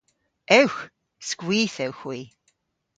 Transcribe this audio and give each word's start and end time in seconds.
Ewgh. 0.59 0.79
Skwith 1.27 1.77
ewgh 1.85 2.01
hwi. 2.03 2.19